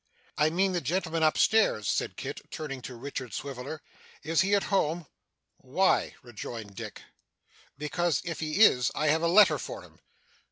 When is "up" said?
1.21-1.37